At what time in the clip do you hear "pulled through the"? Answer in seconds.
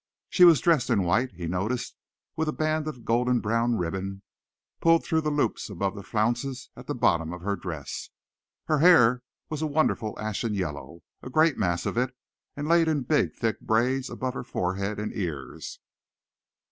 4.79-5.29